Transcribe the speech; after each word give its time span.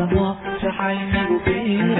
عبد 0.00 0.12
الله 0.12 0.36
تحيل 0.62 1.96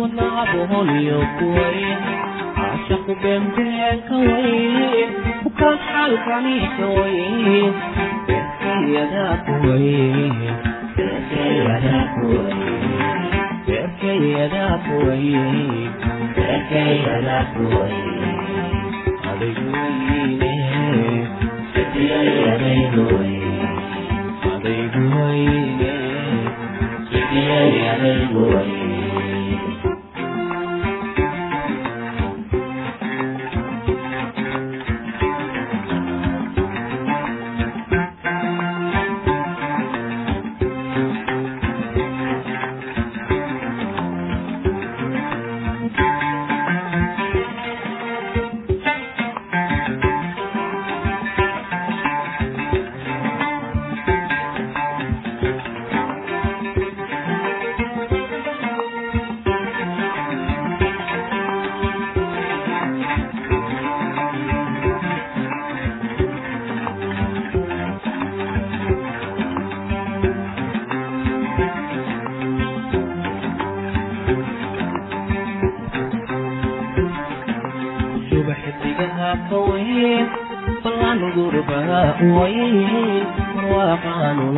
wadnacabo 0.00 0.60
holyow 0.72 1.22
ku 1.38 1.44
weyn 1.56 2.00
caashaqu 2.56 3.12
beenbeenka 3.22 4.16
weyn 4.26 5.10
kasxalkaniika 5.60 6.86
weyn 6.96 7.74
adaygu 27.92 28.42
weyne 28.50 28.87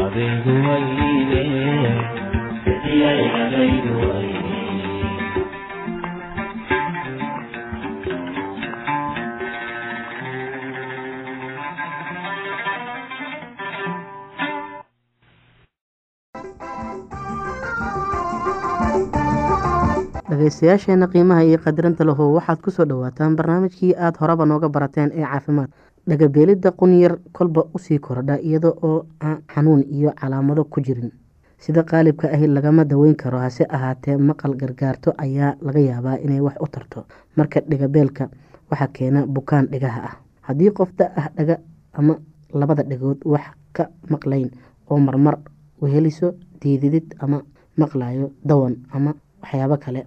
adigu 0.02 0.52
wayne 4.02 4.25
dhegaystayaasheena 20.46 21.06
qiimaha 21.10 21.42
iyo 21.44 21.58
qadirinta 21.58 22.04
lahow 22.06 22.34
waxaad 22.38 22.60
ku 22.62 22.70
soo 22.70 22.84
dhawaataan 22.86 23.34
barnaamijkii 23.36 23.94
aada 23.98 24.18
horeba 24.20 24.46
nooga 24.46 24.68
barateen 24.68 25.10
ee 25.12 25.24
caafimaad. 25.26 25.70
Dhagabeelidda 26.08 26.70
qunyar 26.70 27.18
kolba 27.32 27.64
u 27.74 27.78
sii 27.78 27.98
kordha 27.98 28.38
iyada 28.38 28.68
oo 28.82 29.06
aan 29.20 29.42
xanuun 29.52 29.82
iyo 29.90 30.12
calaamado 30.14 30.64
ku 30.64 30.80
jirin. 30.80 31.10
Sida 31.58 31.82
qaalibka 31.82 32.28
ahi 32.30 32.46
lagama 32.46 32.84
daweyn 32.84 33.16
karo 33.16 33.38
hase 33.38 33.66
ahaatee 33.68 34.16
maqal 34.16 34.54
gargaarto 34.54 35.14
ayaa 35.18 35.56
laga 35.62 35.80
yaabaa 35.80 36.16
inay 36.22 36.40
wax 36.40 36.54
u 36.60 36.66
tarto. 36.70 37.06
Marka 37.36 37.60
dhigabeelka 37.60 38.28
waxaa 38.70 38.88
keena 38.92 39.26
bukaan 39.26 39.66
dhigaha 39.66 40.00
ah. 40.04 40.14
Haddii 40.42 40.70
qof 40.70 40.94
da 40.98 41.10
ah 41.16 41.28
dhaga 41.36 41.58
ama 41.92 42.14
labada 42.54 42.82
dhagood 42.82 43.18
wax 43.24 43.46
ka 43.72 43.88
maqlayn 44.10 44.50
oo 44.90 44.98
marmar 44.98 45.38
weheliso 45.82 46.34
diididid 46.62 47.14
ama 47.18 47.42
maqlayo 47.76 48.30
dawan 48.44 48.76
ama 48.92 49.14
waxyaabo 49.42 49.76
kale 49.76 50.06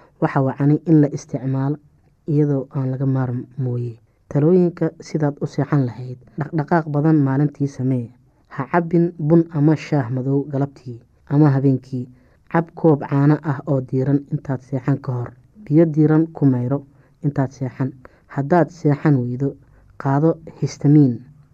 waxa 0.21 0.41
wacani 0.47 0.75
in 0.89 1.01
la 1.01 1.07
isticmaalo 1.17 1.77
iyadoo 2.31 2.67
aan 2.75 2.91
laga 2.91 3.05
maarmooye 3.15 3.93
talooyinka 4.29 4.85
sidaad 5.07 5.35
u 5.43 5.45
seexan 5.53 5.85
lahayd 5.87 6.17
dhaqdhaqaaq 6.39 6.85
badan 6.95 7.17
maalintii 7.27 7.67
samee. 7.67 8.07
Ha 8.55 8.63
cabbin 8.71 9.05
bun 9.27 9.43
ama 9.57 9.75
shaah 9.75 10.07
madow 10.15 10.39
galabtii 10.51 10.99
ama 11.33 11.49
habeenkii. 11.55 12.05
Cab 12.51 12.65
koob 12.75 12.99
caano 13.09 13.35
ah 13.51 13.59
oo 13.71 13.79
diiran 13.89 14.19
intaad 14.33 14.61
seexan 14.67 14.97
ka 15.03 15.11
hor. 15.17 15.29
Biyo 15.65 15.85
diiran 15.85 16.27
ku 16.35 16.45
mayro 16.45 16.79
intaad 17.23 17.51
seexan. 17.51 17.91
Haddaad 18.27 18.69
seexan 18.69 19.15
weydo 19.21 19.55
qaado 20.01 20.29
histamiin 20.61 21.13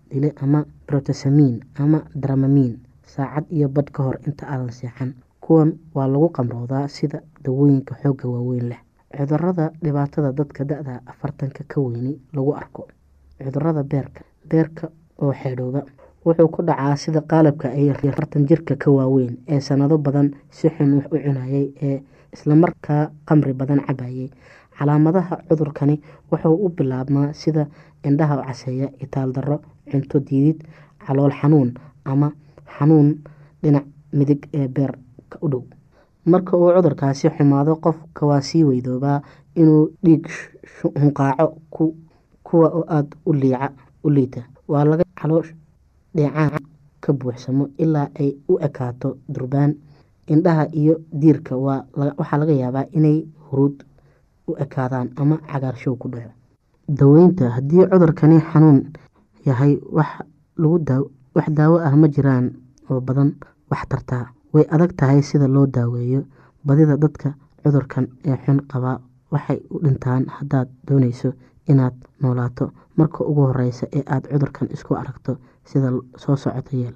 dile 0.09 0.33
ama 0.41 0.65
brotosamiin 0.87 1.55
ama 1.83 1.99
dramamiin 2.21 2.73
saacad 3.13 3.45
iyo 3.51 3.67
badh 3.69 3.91
ka 3.91 4.03
hor 4.03 4.17
inta 4.27 4.45
aadan 4.47 4.71
seexan 4.79 5.13
kuwan 5.47 5.69
waa 5.95 6.07
lagu 6.07 6.27
qamroodaa 6.37 6.87
sida 6.87 7.21
dawooyinka 7.43 7.95
xoogga 8.03 8.27
waaweyn 8.33 8.67
leh. 8.69 8.79
Cudurada 9.17 9.71
dhibaatada 9.83 10.31
dadka 10.35 10.65
da-da 10.65 10.99
afartanka 11.07 11.63
ka 11.67 11.79
weyni 11.81 12.19
lagu 12.35 12.51
arko. 12.53 12.87
Cudurada 13.39 13.83
beerka 13.83 14.21
beerka 14.49 14.89
oo 15.23 15.31
xeedhooba 15.33 15.81
wuxuu 16.25 16.49
ku 16.51 16.61
dhacaa 16.67 16.95
sida 17.03 17.21
qaalabka 17.21 17.69
ay 17.71 17.89
afartan 17.91 18.43
jirka 18.49 18.75
ka 18.75 18.91
waaweyn 18.91 19.37
ee 19.47 19.59
sanado 19.59 19.97
badan 19.97 20.35
si 20.51 20.67
xun 20.69 20.93
wax 20.99 21.07
u 21.11 21.17
cunayay 21.23 21.71
ee 21.81 22.01
islamarkaa 22.35 23.11
qamri 23.25 23.53
badan 23.53 23.79
cabayay 23.87 24.29
calaamadaha 24.77 25.35
cudurkani 25.47 25.95
wuxuu 26.31 26.55
u 26.65 26.69
bilaabmaa 26.69 27.31
sida 27.33 27.67
indhaha 28.03 28.43
caseeya 28.43 28.89
itaal 28.99 29.31
darro 29.31 29.57
cunto 29.91 30.19
diidid 30.19 30.59
calool 31.07 31.31
xanuun 31.31 31.73
ama 32.05 32.31
xanuun 32.77 33.23
dhinac 33.63 33.85
midig 34.13 34.41
ee 34.53 34.67
beerka 35.29 35.37
u 35.45 35.49
dhow. 35.49 35.63
Marka 36.25 36.57
uu 36.57 36.71
cudurkaasi 36.75 37.29
xumaado 37.29 37.75
qofka 37.75 38.25
waa 38.25 38.41
sii 38.41 38.63
weydoobaa 38.63 39.21
inuu 39.55 39.89
dhiig 40.03 40.27
hunqaaco 41.01 41.55
kuwa 42.43 42.69
oo 42.69 42.85
aada 42.87 43.15
u 43.25 44.09
liita. 44.09 44.41
Waa 44.67 44.85
laga 44.85 45.03
caloosh 45.21 45.53
dheecaan 46.15 46.59
ka 47.01 47.13
buuxsamo 47.13 47.69
ilaa 47.77 48.09
ay 48.19 48.35
u 48.49 48.57
ekaato 48.59 49.17
durbaan. 49.29 49.75
Indhaha 50.27 50.67
iyo 50.73 50.99
diirka 51.11 51.55
waxaa 51.57 52.37
laga 52.37 52.53
yaabaa 52.53 52.85
inay 52.91 53.25
huruud 53.49 53.83
u 54.47 54.55
ekaadaan 54.59 55.09
ama 55.15 55.37
cagaarshow 55.37 55.95
ku 55.95 56.07
dhaco. 56.09 56.31
Daweynta 56.87 57.49
haddii 57.49 57.87
cudurkani 57.91 58.39
xanuun 58.51 58.91
yahay 59.45 59.79
wax 59.91 61.47
daawo 61.49 61.79
ah 61.79 61.95
ma 61.95 62.07
jiraan 62.07 62.51
oo 62.89 62.99
badan 63.01 63.35
wax 63.71 63.87
tartaa 63.89 64.25
way 64.57 64.65
adag 64.75 64.91
tahay 64.99 65.21
sida 65.29 65.47
loo 65.55 65.65
daaweeyo 65.77 66.21
badida 66.67 66.97
dadka 66.97 67.29
cudurkan 67.63 68.07
ee 68.25 68.37
xun 68.45 68.59
qabaa 68.71 68.97
waxay 69.31 69.59
u 69.73 69.79
dhintaan 69.83 70.25
haddaad 70.35 70.67
dooneyso 70.87 71.29
inaad 71.71 71.95
noolaato. 72.21 72.71
Marka 72.97 73.23
ugu 73.29 73.41
horeysa 73.49 73.85
ee 73.97 74.03
aada 74.13 74.27
cudurkan 74.33 74.67
isku 74.75 74.93
aragto 74.95 75.37
sida 75.69 75.89
soo 76.23 76.35
socota 76.35 76.75
yeel 76.77 76.95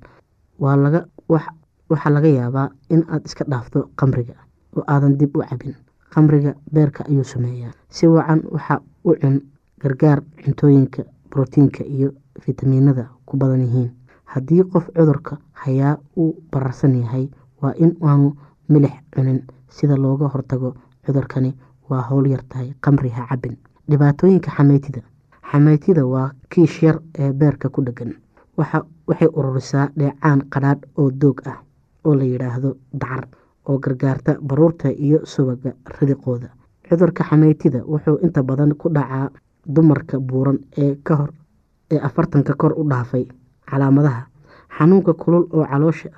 waxaa 1.29 2.11
laga 2.15 2.27
yaabaa 2.27 2.69
in 2.89 3.03
aad 3.13 3.25
iska 3.25 3.43
dhaafto 3.51 3.89
qamriga 3.99 4.33
oo 4.77 4.83
aadan 4.87 5.17
dib 5.19 5.35
u 5.37 5.43
cabin 5.49 5.75
qamriga 6.13 6.53
beerka 6.73 7.03
ayuu 7.09 7.23
sameeyaa. 7.23 7.71
Si 7.89 8.07
wacan 8.07 8.41
waxa 8.51 8.81
u 9.03 9.13
cun 9.21 9.41
gargaar 9.81 10.19
cuntooyinka 10.43 11.03
brotiinka 11.29 11.83
iyo 11.83 12.09
fitamiinada 12.41 13.05
ku 13.25 13.37
badan 13.37 13.61
yihiin. 13.61 13.91
Haddii 14.25 14.63
qof 14.71 14.85
cudurka 14.95 15.37
hayaa 15.53 15.97
uu 16.17 16.35
bararsan 16.51 16.95
yahay 17.01 17.29
waa 17.61 17.73
in 17.77 17.95
aanu 18.01 18.35
milix 18.69 18.93
cunin 19.15 19.39
sida 19.69 19.95
looga 19.97 20.27
hortago 20.27 20.75
cudurkani. 21.05 21.53
Waa 21.89 22.01
howl 22.09 22.27
yartahay 22.27 22.73
qamri 22.81 23.09
ha 23.09 23.25
cabin 23.29 23.57
dhibaatooyinka 23.89 24.51
xameytida 24.51 25.01
xameytida 25.51 26.05
waa 26.05 26.31
kiish 26.49 26.83
yar 26.83 26.99
ee 27.19 27.33
beerka 27.33 27.69
ku 27.69 27.81
dhegan 27.83 28.13
waxay 28.57 29.27
ururisaa 29.33 29.89
dheecaan 29.97 30.41
qadhaadh 30.53 30.83
oo 30.97 31.09
doog 31.11 31.41
ah 31.51 31.57
oo 32.05 32.15
la 32.15 32.23
yidhaahdo 32.23 32.77
dacar 32.93 33.27
oo 33.67 33.77
gargaarta 33.79 34.37
baruurta 34.41 34.89
iyo 34.91 35.19
subaga 35.25 35.73
ridiqooda. 35.99 36.47
Cudurka 36.89 37.23
xameytida 37.23 37.83
wuxuu 37.85 38.17
inta 38.23 38.43
badan 38.43 38.75
ku 38.75 38.89
dhacaa 38.89 39.29
dumarka 39.65 40.19
buuran 40.19 40.59
ee 40.77 40.95
kahor 41.03 41.29
ee 41.91 41.99
afartanka 41.99 42.53
kor 42.53 42.73
u 42.79 42.83
dhaafay 42.89 43.27
calaamadaha. 43.69 44.23
Xanuunka 44.77 45.13
kulul 45.13 45.45
oo 45.51 45.65
caloosha 45.65 46.09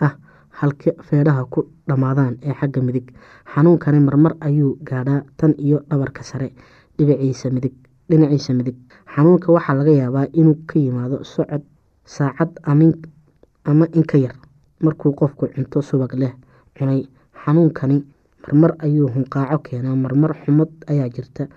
ah 0.00 0.14
halka 0.58 0.90
feedhaha 1.08 1.44
ku 1.52 1.60
dhammaadaan 1.88 2.38
ee 2.42 2.54
xagga 2.60 2.80
midig. 2.82 3.06
Xanuunkani 3.54 4.00
marmar 4.00 4.34
ayuu 4.40 4.78
gaadhaa 4.88 5.22
tan 5.36 5.54
iyo 5.58 5.78
dhabarka 5.90 6.22
sare 6.22 6.52
dhinaciisa 6.98 7.50
midig 7.50 8.76
xanuunka 9.14 9.52
waxaa 9.52 9.74
laga 9.78 9.92
yaabaa 9.92 10.26
inuu 10.32 10.56
ka 10.66 10.78
yimaado 10.78 11.24
socod 11.24 11.62
saacad 12.04 12.50
ama 12.66 13.86
in 13.94 14.04
ka 14.10 14.18
yar 14.18 14.34
markuu 14.82 15.12
qofku 15.14 15.46
cunto 15.54 15.82
subag 15.82 16.12
leh 16.14 16.32
cunay. 16.76 17.06
Xanuunkani 17.44 18.04
marmar 18.44 18.72
ayuu 18.84 19.08
hunqaaco 19.14 19.58
keenaa 19.64 19.96
marmar 19.96 20.32
xumad 20.44 20.68
ayaa 20.90 21.08
jirta. 21.08 21.48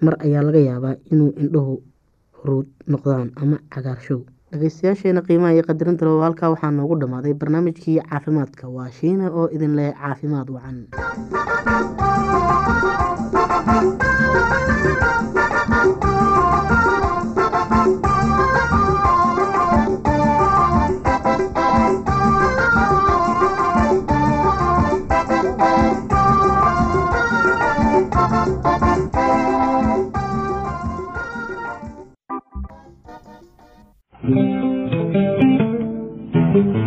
Mar 0.00 0.14
ayaa 0.24 0.42
laga 0.42 0.58
yaabaa 0.68 0.94
inuu 1.12 1.32
indhuhu 1.42 1.74
huruud 2.38 2.66
noqdaan 2.86 3.32
ama 3.36 3.56
cagaarshow 3.72 4.20
dhegeystayaasheena 4.56 5.22
qiimaha 5.28 5.52
iyo 5.56 5.64
qadarinta 5.68 6.04
loo 6.08 6.20
halkaa 6.26 6.50
waxaa 6.54 6.70
noogu 6.78 6.98
dhammaaday 7.02 7.34
barnaamijkii 7.42 7.98
caafimaadka. 8.10 8.68
Waa 8.76 8.90
shiina 9.00 9.30
oo 9.40 9.48
idin 9.58 9.76
leh 9.80 9.90
caafimaad 10.02 10.48
wacan 10.56 10.78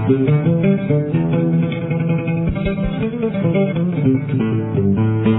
Thank 0.09 0.27
you. 5.27 5.38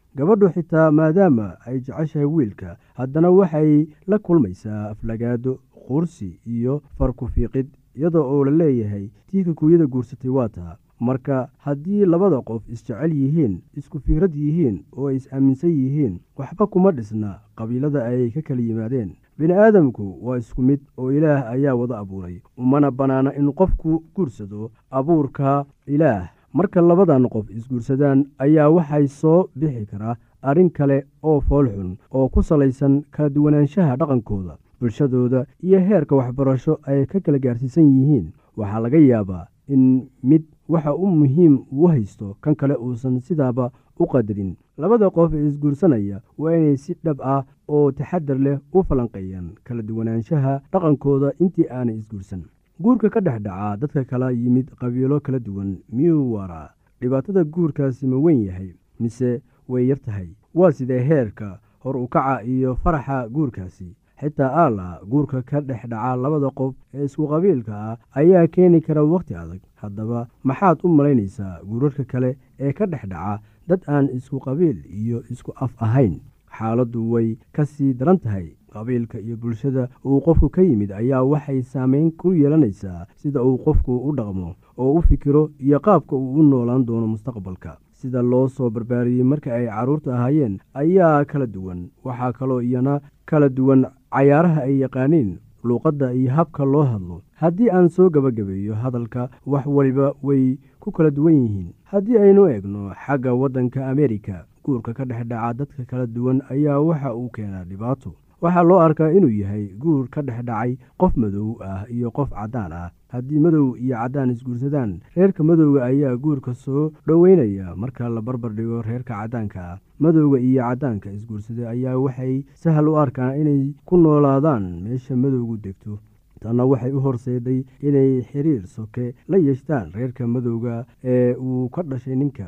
gabadhu 0.15 0.49
xitaa 0.49 0.91
maadaama 0.91 1.57
ay 1.65 1.79
jeceshahay 1.79 2.25
wiilka 2.25 2.77
haddana 2.93 3.29
waxay 3.31 3.87
la 4.07 4.19
kulmaysaa 4.19 4.89
aflagaado 4.89 5.59
qursi 5.87 6.39
iyo 6.45 6.81
farku-fiiqid 6.97 7.67
iyadoo 7.95 8.23
oo 8.33 8.45
la 8.45 8.51
leeyahay 8.51 9.09
tii 9.27 9.43
kikuuyada 9.43 9.85
guursatay 9.87 10.29
waa 10.31 10.49
taa. 10.49 10.75
Marka 10.99 11.49
haddii 11.57 12.05
labada 12.05 12.41
qof 12.41 12.69
isjecel 12.69 13.13
yihiin 13.13 13.61
isku 13.77 13.99
fikrad 13.99 14.35
yihiin 14.35 14.83
oo 14.97 15.07
ay 15.07 15.15
is-aaminsan 15.15 15.69
yihiin 15.71 16.19
waxba 16.37 16.67
kuma 16.67 16.91
dhisna 16.91 17.39
qabiilada 17.55 18.05
ay 18.05 18.29
ka 18.31 18.41
kala 18.41 18.61
yimaadeen. 18.61 19.11
Bini 19.37 19.53
aadamku 19.53 20.17
waa 20.21 20.37
isku 20.37 20.61
mid 20.61 20.79
oo 20.97 21.11
ilaah 21.11 21.49
ayaa 21.51 21.75
wada 21.75 21.97
abuuray 21.97 22.41
umana 22.57 22.91
bannaana 22.91 23.33
in 23.35 23.51
qofku 23.53 24.03
guursado 24.15 24.71
abuurka 24.91 25.65
ilaah 25.87 26.29
marka 26.53 26.81
labadan 26.81 27.27
qof 27.33 27.49
isguursadaan 27.57 28.25
ayaa 28.45 28.69
waxay 28.75 29.07
soo 29.07 29.49
bixi 29.59 29.85
karaa 29.91 30.15
arrin 30.49 30.69
kale 30.77 30.97
oo 31.23 31.39
foolxun 31.47 31.97
oo 32.17 32.27
ku 32.33 32.41
salaysan 32.43 33.03
kala 33.11 33.29
duwanaanshaha 33.35 33.95
dhaqankooda 33.99 34.57
bulshadooda 34.79 35.45
iyo 35.63 35.79
heerka 35.87 36.15
waxbarasho 36.15 36.73
ay 36.89 37.05
ka 37.05 37.19
kala 37.19 37.37
gaarsiisan 37.39 37.85
yihiin. 37.95 38.25
Waxaa 38.57 38.79
laga 38.85 38.97
yaabaa 38.97 39.45
in 39.73 39.83
mid 40.23 40.43
waxa 40.73 40.95
u 40.95 41.05
muhiim 41.07 41.53
uu 41.71 41.87
haysto 41.87 42.35
kan 42.41 42.55
kale 42.55 42.75
uusan 42.75 43.19
sidaaba 43.21 43.71
u 43.99 44.05
qadarin. 44.11 44.55
Labada 44.77 45.09
qof 45.09 45.33
ee 45.33 45.45
isguursanaya 45.47 46.21
waa 46.37 46.55
inay 46.57 46.77
si 46.77 46.93
dhab 47.03 47.21
ah 47.21 47.45
oo 47.67 47.91
taxadar 47.91 48.37
leh 48.45 48.57
u 48.73 48.83
falanqeeyaan 48.87 49.47
kala 49.63 49.81
duwanaanshaha 49.87 50.53
dhaqankooda 50.73 51.31
intii 51.43 51.69
aanay 51.69 51.97
isguursan 52.01 52.41
guurka 52.83 53.09
ka 53.09 53.19
dhex 53.21 53.41
dhacaa 53.45 53.77
dadka 53.77 54.03
kala 54.05 54.31
yimid 54.31 54.67
qabiilo 54.79 55.19
kala 55.19 55.39
duwan 55.39 55.71
miyuu 55.95 56.33
waaraa 56.33 56.69
dhibaatada 57.01 57.43
guurkaasi 57.43 58.07
ma 58.07 58.17
weyn 58.25 58.41
yahay 58.47 58.69
mise 58.99 59.41
way 59.67 59.87
yar 59.87 59.99
tahay? 60.05 60.29
Waa 60.55 60.71
sidee 60.71 60.99
heerka 61.09 61.59
hor 61.83 61.97
u 61.97 62.07
kaca 62.07 62.43
iyo 62.43 62.75
faraxa 62.83 63.27
guurkaasi? 63.29 63.89
Xitaa 64.21 64.51
aala 64.63 64.99
guurka 65.11 65.41
ka 65.41 65.61
dhex 65.61 65.81
dhaca 65.91 66.15
labada 66.23 66.49
qof 66.59 66.73
ee 66.93 67.05
isku 67.05 67.27
qabiilka 67.27 67.73
ah 67.75 67.97
ayaa 68.19 68.47
keeni 68.47 68.81
kara 68.81 69.03
wakhti 69.03 69.35
adag. 69.35 69.61
Haddaba 69.81 70.27
maxaad 70.43 70.77
u 70.83 70.87
malaynaysaa 70.97 71.59
guurarka 71.69 72.03
kale 72.11 72.37
ee 72.59 72.73
ka 72.73 72.85
dhex 72.85 73.03
dhaca 73.13 73.41
dad 73.67 73.81
aan 73.87 74.09
isku 74.17 74.39
qabiil 74.39 74.77
iyo 75.01 75.23
isku 75.33 75.51
af 75.55 75.71
ahayn? 75.85 76.19
Xaaladdu 76.57 77.11
way 77.11 77.37
ka 77.55 77.65
sii 77.65 77.93
daran 77.93 78.19
tahay 78.19 78.47
qabiilka 78.73 79.19
iyo 79.19 79.35
bulshada 79.37 79.87
uu 80.05 80.21
qofku 80.25 80.49
ka 80.49 80.61
yimid 80.61 80.91
ayaa 80.91 81.23
waxay 81.23 81.61
saameyn 81.61 82.11
ku 82.11 82.33
yeelanaysaa 82.33 83.05
sida 83.15 83.43
uu 83.43 83.57
qofku 83.65 83.97
u 84.09 84.15
dhaqmo 84.15 84.55
oo 84.77 84.93
u 84.97 85.01
fikiro 85.01 85.49
iyo 85.59 85.79
qaabka 85.79 86.15
uu 86.15 86.33
u 86.39 86.43
noolaan 86.43 86.85
doono 86.85 87.07
mustaqbalka. 87.07 87.77
Sida 88.01 88.21
loo 88.21 88.47
soo 88.47 88.69
barbaariyey 88.69 89.23
marka 89.23 89.53
ay 89.55 89.65
carruurta 89.67 90.13
ahaayeen 90.15 90.59
ayaa 90.73 91.25
kala 91.25 91.45
duwan 91.47 91.81
waxaa 92.03 92.31
kaloo 92.33 92.61
iyana 92.61 93.01
kala 93.25 93.49
duwan 93.49 93.85
cayaaraha 94.09 94.61
ay 94.63 94.79
yaqaaniin 94.81 95.37
luuqadda 95.63 96.13
iyo 96.13 96.31
habka 96.31 96.65
loo 96.65 96.83
hadlo. 96.83 97.21
Haddii 97.41 97.69
aan 97.69 97.89
soo 97.89 98.09
gebagabeeyo 98.09 98.73
hadalka 98.75 99.29
wax 99.45 99.65
waliba 99.65 100.13
way 100.23 100.57
ku 100.79 100.91
kala 100.91 101.11
duwan 101.11 101.33
yihiin. 101.43 101.69
Haddii 101.91 102.17
aynu 102.17 102.47
eegno 102.49 102.89
xagga 103.05 103.33
waddanka 103.33 103.85
ameerika 103.89 104.45
guurka 104.63 104.93
ka 104.93 105.05
dhex 105.05 105.27
dhaca 105.27 105.53
dadka 105.53 105.85
kala 105.85 106.07
duwan 106.07 106.41
ayaa 106.49 106.79
waxa 106.79 107.13
uu 107.15 107.29
keenaa 107.29 107.63
dhibaato 107.63 108.13
waxaa 108.41 108.63
loo 108.69 108.79
arkaa 108.87 109.11
inuu 109.17 109.29
yahay 109.41 109.65
guur 109.81 110.07
ka 110.13 110.21
dhex 110.27 110.41
dhacay 110.49 110.71
qof 111.01 111.13
madow 111.23 111.49
ah 111.69 111.85
iyo 111.95 112.11
qof 112.17 112.29
caddaan 112.39 112.71
ah. 112.81 112.89
Haddii 113.13 113.39
madow 113.45 113.75
iyo 113.77 113.95
caddaan 114.01 114.31
isguursadaan 114.33 114.91
reerka 115.15 115.43
madowga 115.43 115.79
ayaa 115.89 116.15
guurka 116.23 116.53
soo 116.53 116.91
dhoweynaya 117.07 117.75
marka 117.81 118.09
la 118.09 118.21
barbar 118.21 118.51
dhigo 118.57 118.81
reerka 118.81 119.13
caddaanka 119.19 119.59
ah. 119.71 119.79
Madowga 119.99 120.39
iyo 120.39 120.61
caddaanka 120.63 121.11
isguursaday 121.17 121.67
ayaa 121.73 121.97
waxay 122.05 122.35
sahal 122.61 122.87
u 122.91 122.95
arkaan 123.03 123.35
inay 123.41 123.61
ku 123.85 123.97
noolaadaan 123.97 124.63
meesha 124.83 125.15
madowgu 125.23 125.57
degto. 125.65 125.99
Tanna 126.41 126.65
waxay 126.65 126.91
u 126.97 126.99
horseeday 127.05 127.59
inay 127.87 128.21
xiriir 128.29 128.63
soke 128.75 129.05
la 129.29 129.37
yeeshtaan 129.37 129.91
reerka 129.97 130.25
madowga 130.27 130.85
ee 131.03 131.35
uu 131.35 131.69
ka 131.69 131.83
dhashay 131.83 132.15
ninka 132.15 132.47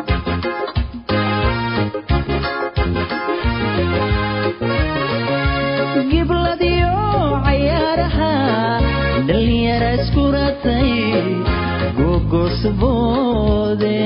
gibladiyo 6.11 6.93
cayaaraha 7.45 8.31
dhalinyara 9.27 9.89
iskuratay 9.99 10.91
gogosuboode 11.97 13.97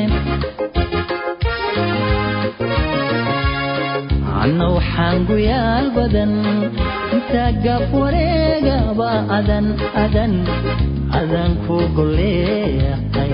anna 4.44 4.65
waxaan 4.78 5.18
guyaal 5.30 5.86
badan 5.98 6.34
intaa 7.18 7.50
gaaf 7.65 7.89
wareegaba 8.02 9.12
adan 9.38 9.65
adan 10.06 10.34
adan 11.22 11.52
ku 11.65 11.78
goleeqay 11.98 13.32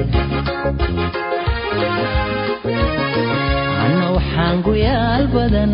anna 4.31 4.55
waxaan 4.55 4.61
guyaal 4.65 5.23
badan 5.33 5.73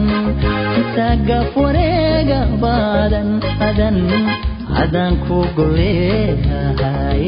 intaa 0.79 1.15
gaaf 1.27 1.53
wareegaba 1.61 2.73
adan 3.05 3.29
adan 3.69 3.97
adan 4.83 5.13
ku 5.27 5.37
goleehay 5.57 7.25